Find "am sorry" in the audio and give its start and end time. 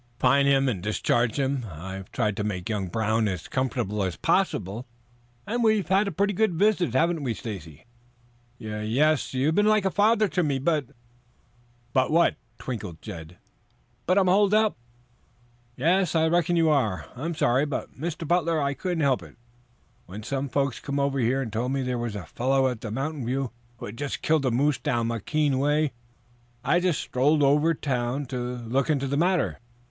17.23-17.67